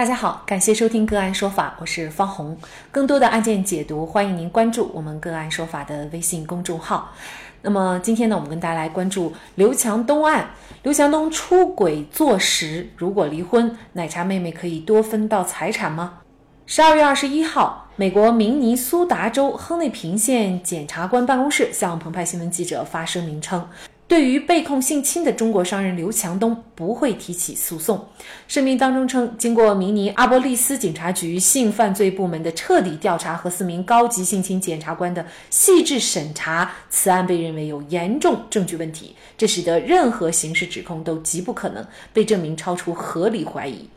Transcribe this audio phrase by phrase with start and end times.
[0.00, 2.56] 大家好，感谢收听个案说法，我是方红。
[2.90, 7.12] 更多的案件解读，欢迎您关注我们个案说法的微信公众号。
[7.60, 10.52] 那么今天呢，我们跟大家来关注刘强东案。
[10.84, 16.20] 刘强东出轨坐实，如果离婚，奶茶妹妹可以多分到财产吗？
[16.64, 23.68] 十二月二十一号，美国明尼苏达州亨内平县检察官办公室向澎湃新闻记者发声明称。
[24.10, 28.08] 对于被控性侵的中国商人刘强东不会提起诉讼。
[28.48, 43.88] 声明当中称，经过明尼阿波利斯警察局性犯罪部门的彻底调查和四名高级性侵检察官的细致审查，此案被认为有严重证据问题，这使得任何刑事指控都极不可能被证明超出合理怀疑。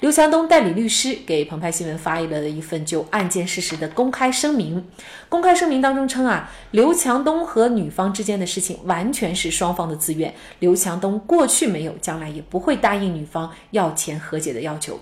[0.00, 4.82] 刘强东代理律师给澎湃新闻发了一份就案件事实的公开声明。
[5.28, 14.98] 公开声明当中称啊，刘强东和女方之间的事情完全是双方的自愿，刘强东过去没有，将来也不会答应女方要钱和解的要求。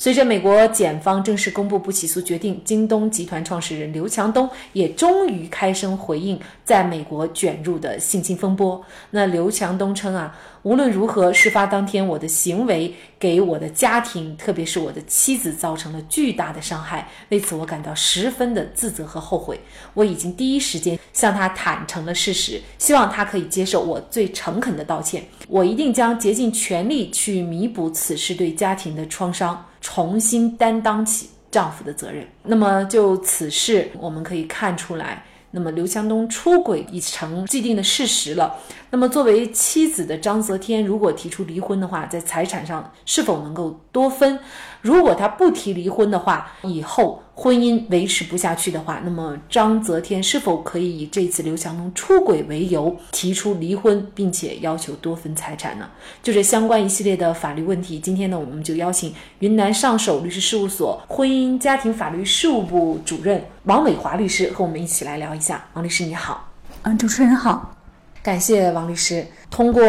[0.00, 8.80] 随着美国检方正式公布不起诉决定，京东集团创始人刘强东也终于开声回应在美国卷入的性侵风波。
[9.10, 19.58] 那刘强东称啊，无论如何，事发当天我的行为给我的家庭，特别是我的妻子造成了巨大的伤害，为此我感到十分的自责和后悔。
[19.94, 25.24] 我已经第一时间向他坦诚了事实，希望他可以接受我最诚恳的道歉。
[25.48, 29.64] 我一定将竭尽全力去弥补此事对家庭的创伤。
[29.80, 32.26] 重新担当起丈夫的责任。
[32.42, 38.54] 那么就此事，我们可以看出来，那么刘强东出轨已成既定的事实了。
[38.90, 44.38] 那么作为妻子的章泽天，如果提出离婚的话，在财产上是否能够多分？
[44.80, 55.86] 如果他不提离婚的话，以后婚姻维持不下去的话，那么张泽天是否可以以这次刘强东出轨为由提出离婚，并且要求多分财产呢？
[56.22, 65.66] 就这相关一系列的法律问题，今天呢，我们就邀请云南上首律师事务所婚姻家庭法律事务部主任王伟华律师和我们一起来聊一下。
[65.74, 66.48] 王律师你好，
[66.82, 67.76] 嗯，主持人好，
[68.22, 69.82] 感谢王律师通过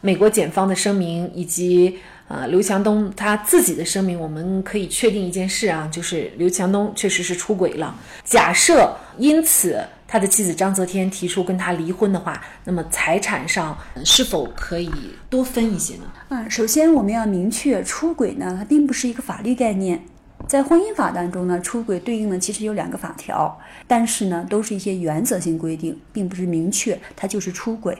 [0.00, 1.98] 美国检方的声明以及。
[2.28, 7.94] 呃，刘强东他自己的声明，我们可以确定一件事啊，就是刘强东确实是出轨了。
[8.24, 9.78] 假设因此
[10.08, 14.90] 他的妻子张泽天提出跟他离婚的话，那么财产上是否可以
[15.28, 16.04] 多分一些呢？
[16.30, 20.02] 嗯，首先我们要明确，出轨呢，它并不是一个法律概念，
[20.48, 27.96] 在婚姻法当中呢，出轨对应的其实有两个法条，但是呢，都是一些原则性规定，并不是明确它就是出轨。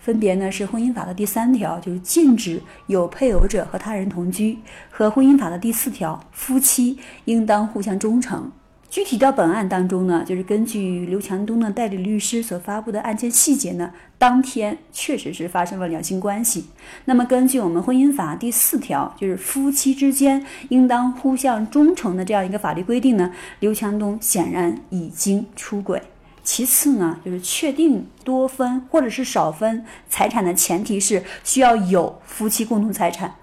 [0.00, 4.58] 分别呢是婚姻法的第三条，就是禁止有配偶者和他人同居，
[4.90, 8.50] 和婚姻法的第四条，夫妻应当互相忠诚。
[8.94, 16.66] 具体到本案当中呢，就是根据刘强东的代理律师所发布的案件细节呢，当天确实是发生了两性关系。
[17.06, 26.00] 那么根据我们婚姻法第四条，就是夫妻之间应当互相忠诚的这样一个法律规定呢，刘强东显然已经出轨。
[26.44, 33.34] 其次呢，就是确定多分或者是少分财产的前提是需要有夫妻共同财产，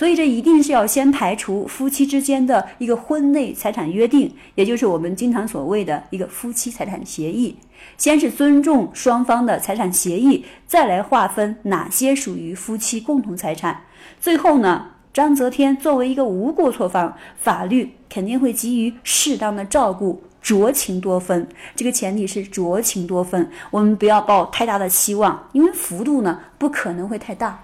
[0.00, 7.54] 所以这一定是要先排除夫妻之间的一个婚内财产约定，也就是我们经常所谓的一个夫妻财产协议。
[7.98, 13.82] 先是尊重双方的财产协议，再来划分哪些属于夫妻共同财产。
[14.18, 20.22] 最后呢，张泽天作为一个无过错方，法律肯定会给予适当的照顾。
[20.42, 21.46] 酌情多分，
[21.76, 27.62] 这个前提是酌情多分，我们不要抱太大的期望，因为幅度呢不可能会太大。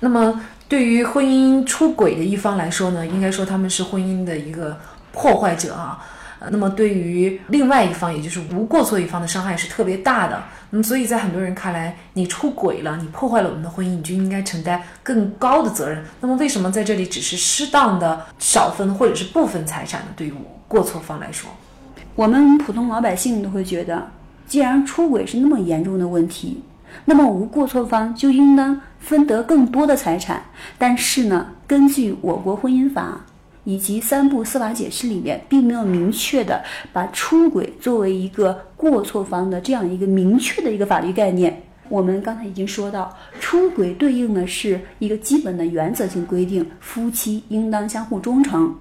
[0.00, 4.78] 那么对于婚姻出轨的一方来说呢，应该说他们是婚姻的一个
[5.10, 5.98] 破坏者啊。
[6.48, 10.40] 那么对于另外一方，也就是无过错一方的伤害是特别大的。
[10.70, 16.04] 那么所以在很多人看来，你出轨了，你破坏了我们的婚姻，你就应该承担更高的责任。
[16.20, 20.06] 那么为什么在这里只是适当的少分或者是部分财产呢？
[20.14, 20.34] 对于
[20.68, 21.50] 过错方来说？
[22.14, 24.06] 我们普通老百姓都会觉得，
[24.46, 26.62] 既然出轨是那么严重的问题，
[27.04, 30.42] 那么无过错方就应当分得更多的财产。
[30.78, 33.20] 但是呢，根据我国婚姻法
[33.64, 41.62] 以及三部司法解释里面，并没有明确的把出轨作为一个过错方的这样一个明确的一个法律概念。
[41.88, 48.74] 我们刚才已经说到，出轨对应的是一个基本的原则性规定，夫妻应当相互忠诚。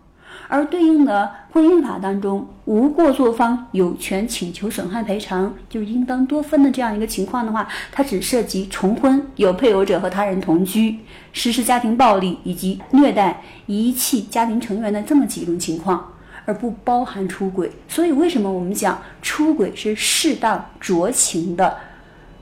[0.48, 10.98] 而对应的婚姻法当中，无过错方有权请求损害赔偿，就是应当多分的这样一个情况的话，它只涉及重婚、有配偶者和他人同居、
[11.34, 16.14] 实施家庭暴力以及虐待、遗弃家庭成员的这么几种情况，
[16.46, 17.72] 而不包含出轨。
[17.88, 21.78] 所以，为什么我们讲出轨是适当酌情的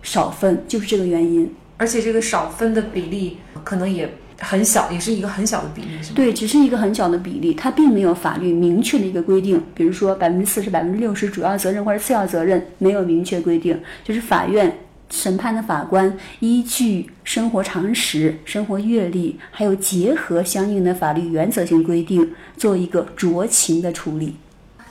[0.01, 1.53] 少分，就是这个原因。
[1.77, 4.09] 而且这个少分的比例可能也。
[4.39, 6.16] 很小，也是一个很小的比例，是吗？
[6.16, 9.62] 对，只是一个很小的比例，它并没有法律明确的一个规定。
[9.74, 14.72] 比如说百分之四十、百分之六十主要责任或者次要责任没有明确规定，就是法院
[15.10, 24.36] 审判的法官依据生活常识、生活阅历，还有结合相应的法律原则性规定，做一个酌情的处理。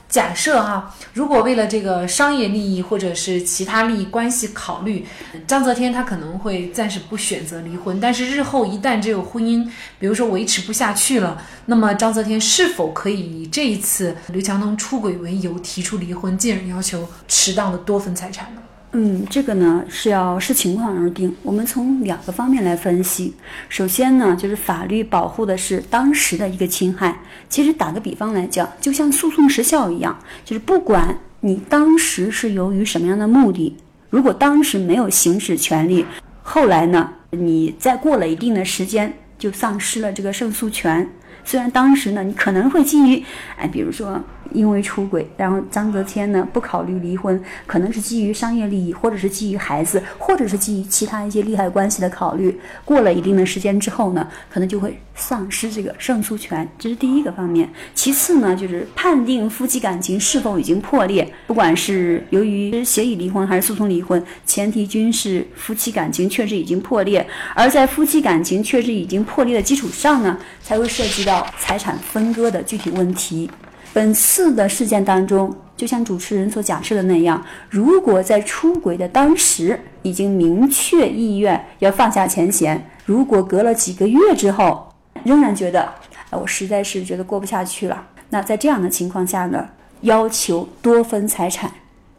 [0.08, 5.04] 假设哈，如果为了这个商业利益或者是其他利益关系考虑，
[5.46, 9.68] 张泽天他可能会暂时不选择离婚，但是日后一旦这个婚姻，
[9.98, 18.62] 比如说维持不下去了，那么张泽天是否可以以这一次刘强东出轨为由提出离婚，进而要求适当的多分财产呢？
[18.92, 21.34] 嗯，这个呢是要视情况而定。
[21.42, 23.34] 我们从两个方面来分析。
[23.68, 27.14] 首先呢，就是法律保护的是当时的一个侵害。
[27.48, 33.76] 其实打个比方来讲，就像诉讼时效一样，就是不管你当时是由于什么样的目的，
[34.08, 36.06] 如果当时没有行使权利，
[36.42, 41.06] 后来呢，你再过了一定的时间就丧失了这个胜诉权。
[41.44, 43.22] 虽然当时呢，你可能会基于，
[43.58, 44.24] 哎，比如说。
[44.52, 52.58] 因为出轨，然后张泽天呢不考虑离婚，可能是基于商业利益，或者是基于孩子，或者是基于其他一些利害关系的考虑。
[52.84, 57.68] 过了一定的时间之后呢，可能就会丧失这个胜诉权，这是第一个方面。
[57.94, 67.26] 其次呢，就是判定夫妻感情是否已经破裂，不管是由于协议离婚还是诉讼离婚，前提均是夫妻感情确实已经破裂。
[67.54, 73.50] 而在夫妻感情确实已经破裂的基础上呢，才会涉及到财产分割的具体问题。
[73.96, 84.86] 本次的事件当中，就像主持人所假设的那样，如果在出轨的当时已经明确意愿要放下前嫌，如果隔了几个月之后
[85.24, 85.90] 仍然觉得，
[86.28, 89.66] 哎，我实在是觉得过不下去了，那在这样的情况下呢，
[90.02, 91.72] 要求多分财产，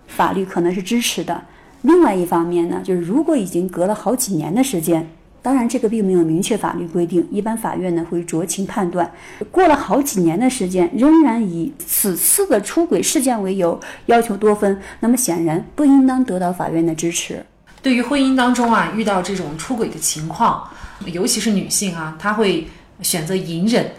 [0.08, 1.44] 法律可能是支持的。
[1.84, 5.08] 另外一方面呢，就是如果已经隔了好几年的时间。
[5.48, 9.10] 当然，这个并没有明确法律规定，一般法院呢会酌情判断。
[9.50, 17.46] 过了好几年的时间，仍然以此次的出轨事件为由要求多分，那么显然不应当得到法院的支持。
[17.82, 20.68] 对于婚姻当中啊遇到这种出轨的情况，
[21.06, 22.68] 尤其是女性啊，她会
[23.02, 23.90] 选择隐忍。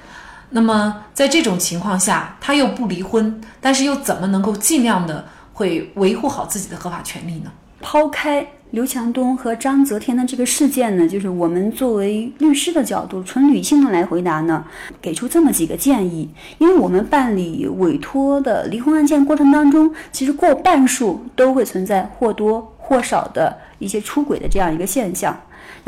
[0.51, 5.25] 那么在这种情况下，她又不离婚，但是又怎么能够尽量的
[5.55, 7.51] 会维护好自己的合法权利呢？
[7.81, 8.47] 抛开。
[8.71, 14.63] 刘强东和章泽天的这个事件呢，就是我们作为律师的角度，纯理性的来回答呢，
[15.01, 16.29] 给出这么几个建议。
[16.59, 25.35] 因为我们办理委托的离婚案件过程当中，其实过半数都会存在或多或少的一些出轨的这样一个现象。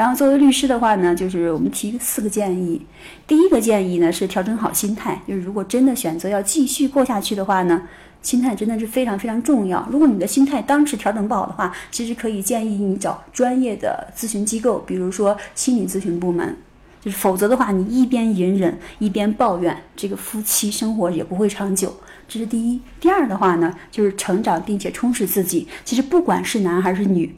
[0.01, 2.81] 然后作为律师的话呢，就是我们提四个建议。
[3.27, 7.83] 第一个建议呢是调整好心态，就是如果真的选择要继续过下去的话呢。
[8.23, 9.87] 心态真的是非常非常重要。
[9.91, 16.57] 如果你的心态当时调整不好的话，其实可以建议你找专业的咨询机构，比如说心理咨询部门。
[17.03, 21.95] 就是否则的话，你一边隐忍一边抱怨，这个夫妻生活也不会长久。
[22.27, 22.81] 这是第一。
[23.01, 25.69] 第二的话呢，就是成长并且充实自己。
[25.85, 27.35] 其实不管是男还是女，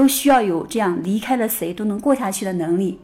[0.00, 2.98] 都需要有这样离开了谁都能过下去的能力。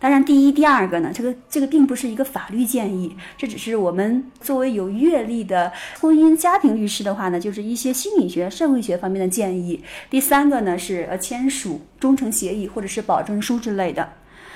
[0.00, 9.84] 当然，第一、第二个呢，这个这个并不是一个法律建议，这只是我们作为有阅历的婚姻家庭律师的话呢，就是一些心理学、社会学方面的建议。
[10.10, 14.08] 第三个呢是呃签署忠诚协议或者是保证书之类的。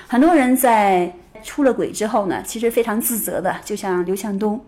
[0.07, 4.59] 很多人在出了轨之后呢，其实非常自责的，就像刘向东。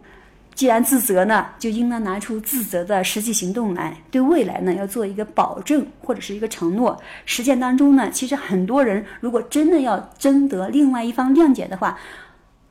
[0.58, 7.00] 既然自责呢，就应当拿出自责的实际行动来，对未来呢要做一个保证或者是一个承诺。
[7.28, 12.00] 实践当中呢，其实很多人如果真的要征得另外一方谅解的话，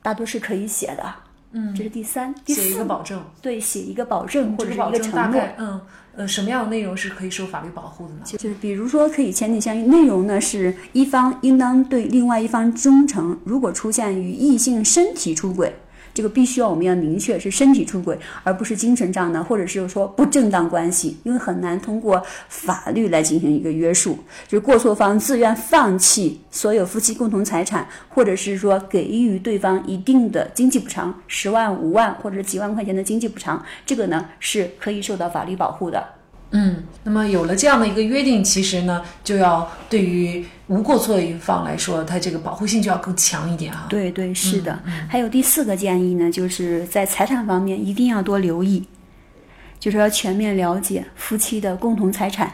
[0.01, 1.15] 大多是可以写的。
[1.53, 2.61] 嗯，这是第三、第四。
[2.61, 3.23] 写一个保证。
[3.41, 5.41] 对，写一个保证或者是一个承诺。
[5.57, 5.79] 嗯，
[6.17, 8.19] 呃，什么样的内容是可以受法律保护的呢？
[8.25, 13.39] 就是比如说可以签订相应内容呢，是一方应当对另外一方忠诚。
[13.45, 15.73] 如果出现与异性身体出轨。
[16.13, 24.17] 这个必须要我们要明确是身体出轨，而不是精神上的，或者是说不正当关系，因为很难通过法律来进行一个约束。
[24.47, 36.16] 就是过错方自愿放弃所有夫妻共同财产，或者是说给予对方一定的经济补偿，十万、五万或者几万块钱的经济补偿，这个呢是可以受到法律保护的。
[36.51, 43.87] 嗯，那么有了这样的一个约定，其实呢，就要对于无过错一方来说，它这个保护性就要更强一点啊。
[43.89, 44.81] 对对，是的。
[45.09, 48.87] 还有第四个建议呢，就是在财产方面一定要多留意，
[49.77, 52.49] 就是要全面了解夫妻的共同财产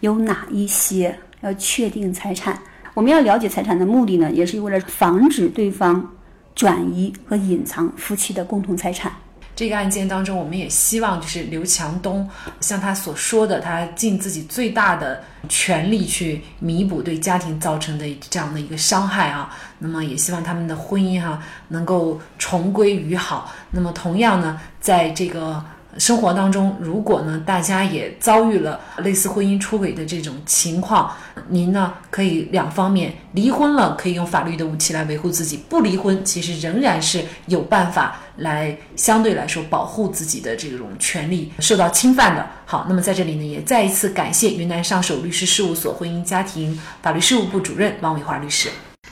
[0.00, 2.60] 有哪一些，要确定财产。
[2.94, 6.14] 我们要了解财产的目的呢，也是为了防止对方
[6.56, 9.12] 转移和隐藏夫妻的共同财产。
[9.58, 19.52] 这个案件当中，我们也希望就是刘强东像他所说的，他尽自己最大的全力去弥补对家庭造成的这样的一个伤害啊。
[19.80, 23.52] 那么也希望他们的婚姻哈能够重归于好。
[23.72, 25.60] 那么同样呢，在这个。
[25.98, 31.12] 生活当中，如果呢，大家也遭遇了类似婚姻出轨的这种情况，
[31.48, 42.46] 您呢可以两方面离婚了，可以用法律的武器来维护自己；不离婚，其实仍然是有办法来相对来说保护自己的这种权利受到侵犯的。
[42.64, 48.68] 好，那么在这里呢，也再一次感谢云南上首律师事务所婚姻家庭法律事务部主任王伟华律师。